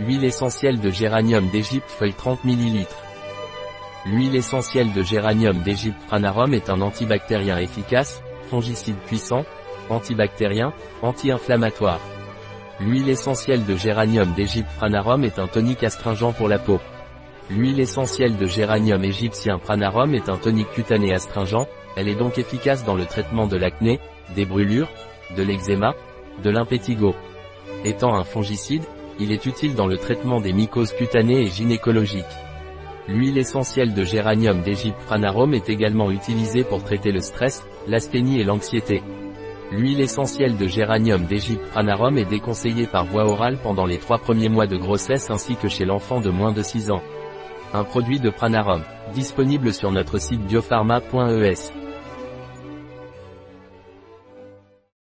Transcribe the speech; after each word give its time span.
Huile 0.00 0.24
essentielle 0.24 0.80
de 0.80 0.90
géranium 0.90 1.46
d'Égypte 1.50 1.88
feuille 1.88 2.14
30 2.14 2.44
ml. 2.44 2.84
L'huile 4.06 4.34
essentielle 4.34 4.92
de 4.92 5.02
géranium 5.02 5.58
d'Égypte 5.62 5.96
Pranarum 6.08 6.52
est 6.52 6.68
un 6.68 6.80
antibactérien 6.80 7.58
efficace, 7.58 8.20
fongicide 8.50 8.96
puissant, 9.06 9.44
antibactérien, 9.88 10.72
anti-inflammatoire. 11.00 12.00
L'huile 12.80 13.08
essentielle 13.08 13.64
de 13.64 13.76
géranium 13.76 14.32
d'Égypte 14.32 14.68
Pranarum 14.78 15.22
est 15.22 15.38
un 15.38 15.46
tonique 15.46 15.84
astringent 15.84 16.32
pour 16.32 16.48
la 16.48 16.58
peau. 16.58 16.80
L'huile 17.48 17.78
essentielle 17.78 18.36
de 18.36 18.46
géranium 18.46 19.04
égyptien 19.04 19.60
Pranarum 19.60 20.12
est 20.12 20.28
un 20.28 20.38
tonique 20.38 20.72
cutané 20.72 21.14
astringent, 21.14 21.68
elle 21.96 22.08
est 22.08 22.16
donc 22.16 22.36
efficace 22.36 22.84
dans 22.84 22.96
le 22.96 23.06
traitement 23.06 23.46
de 23.46 23.56
l'acné, 23.56 24.00
des 24.34 24.44
brûlures, 24.44 24.90
de 25.36 25.44
l'eczéma, 25.44 25.94
de 26.42 26.50
l'impétigo. 26.50 27.14
Étant 27.84 28.16
un 28.16 28.24
fongicide, 28.24 28.82
il 29.18 29.32
est 29.32 29.46
utile 29.46 29.74
dans 29.74 29.86
le 29.86 29.96
traitement 29.96 30.40
des 30.40 30.52
mycoses 30.52 30.92
cutanées 30.92 31.42
et 31.42 31.50
gynécologiques. 31.50 32.24
L'huile 33.06 33.38
essentielle 33.38 33.92
de 33.92 34.02
géranium 34.02 34.62
d'Égypte 34.62 34.98
Pranarum 35.06 35.52
est 35.52 35.68
également 35.68 36.10
utilisée 36.10 36.64
pour 36.64 36.82
traiter 36.82 37.12
le 37.12 37.20
stress, 37.20 37.62
l'asthénie 37.86 38.40
et 38.40 38.44
l'anxiété. 38.44 39.02
L'huile 39.70 40.00
essentielle 40.00 40.56
de 40.56 40.66
géranium 40.66 41.24
d'Égypte 41.24 41.66
Pranarum 41.70 42.16
est 42.16 42.24
déconseillée 42.24 42.86
par 42.86 43.04
voie 43.04 43.26
orale 43.26 43.58
pendant 43.62 43.86
les 43.86 43.98
trois 43.98 44.18
premiers 44.18 44.48
mois 44.48 44.66
de 44.66 44.76
grossesse 44.76 45.30
ainsi 45.30 45.56
que 45.56 45.68
chez 45.68 45.84
l'enfant 45.84 46.20
de 46.20 46.30
moins 46.30 46.52
de 46.52 46.62
6 46.62 46.90
ans. 46.90 47.02
Un 47.72 47.84
produit 47.84 48.20
de 48.20 48.30
Pranarum, 48.30 48.82
disponible 49.14 49.74
sur 49.74 49.90
notre 49.90 50.18
site 50.18 50.40
biopharma.es. 50.46 51.83